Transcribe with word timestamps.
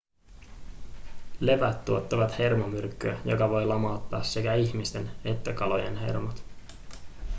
levät 1.39 1.85
tuottavat 1.85 2.39
hermomyrkkyä 2.39 3.19
joka 3.25 3.49
voi 3.49 3.65
lamauttaa 3.65 4.23
sekä 4.23 4.53
ihmisten 4.53 5.11
että 5.25 5.53
kalojen 5.53 5.97
hermot 5.97 6.43